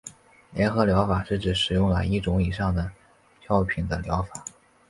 [0.53, 2.91] 联合疗法是指使用了一种以上的
[3.49, 4.43] 药品的疗法。